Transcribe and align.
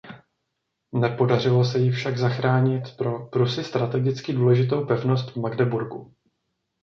Nepodařilo 0.93 1.65
se 1.65 1.79
jí 1.79 1.91
však 1.91 2.17
zachránit 2.17 2.97
pro 2.97 3.25
Prusy 3.27 3.63
strategicky 3.63 4.33
důležitou 4.33 4.85
pevnost 4.85 5.31
v 5.31 5.35
Magdeburgu. 5.35 6.13